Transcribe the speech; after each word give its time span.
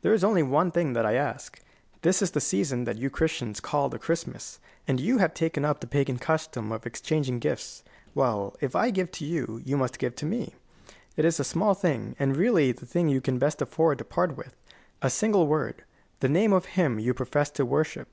There 0.00 0.14
is 0.14 0.24
only 0.24 0.42
one 0.42 0.70
thing 0.70 0.94
that 0.94 1.04
I 1.04 1.12
ask. 1.16 1.60
This 2.00 2.22
is 2.22 2.30
the 2.30 2.40
season 2.40 2.84
that 2.84 2.96
you 2.96 3.10
Christians 3.10 3.60
call 3.60 3.90
the 3.90 3.98
Christmas, 3.98 4.60
and 4.86 4.98
you 4.98 5.18
have 5.18 5.34
taken 5.34 5.62
up 5.62 5.80
the 5.80 5.86
pagan 5.86 6.16
custom 6.18 6.72
of 6.72 6.86
exchanging 6.86 7.38
gifts. 7.38 7.82
Well, 8.14 8.56
if 8.62 8.74
I 8.74 8.88
give 8.88 9.10
to 9.12 9.26
you, 9.26 9.60
you 9.66 9.76
must 9.76 9.98
give 9.98 10.16
to 10.16 10.24
me. 10.24 10.54
It 11.18 11.26
is 11.26 11.38
a 11.38 11.44
small 11.44 11.74
thing, 11.74 12.16
and 12.18 12.34
really 12.34 12.72
the 12.72 12.86
thing 12.86 13.10
you 13.10 13.20
can 13.20 13.38
best 13.38 13.60
afford 13.60 13.98
to 13.98 14.04
part 14.06 14.38
with: 14.38 14.56
a 15.02 15.10
single 15.10 15.46
word 15.46 15.84
the 16.20 16.30
name 16.30 16.54
of 16.54 16.64
Him 16.78 16.98
you 16.98 17.12
profess 17.12 17.50
to 17.50 17.66
worship. 17.66 18.08